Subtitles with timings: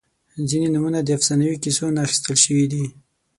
[0.49, 2.85] •ځینې نومونه د افسانوي کیسو نه اخیستل شوي دي.